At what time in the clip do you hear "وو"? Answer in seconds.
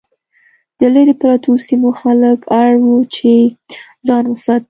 2.83-2.97